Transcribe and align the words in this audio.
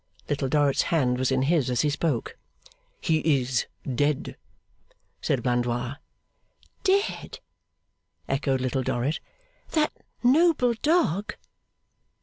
Little 0.27 0.49
Dorrit's 0.49 0.81
hand 0.89 1.19
was 1.19 1.31
in 1.31 1.43
his, 1.43 1.69
as 1.69 1.81
he 1.81 1.89
spoke. 1.91 2.35
'He 3.01 3.19
is 3.19 3.67
dead,' 3.83 4.35
said 5.21 5.43
Blandois. 5.43 5.97
'Dead?' 6.83 7.39
echoed 8.27 8.61
Little 8.61 8.81
Dorrit. 8.81 9.19
'That 9.69 9.91
noble 10.23 10.73
dog? 10.81 11.35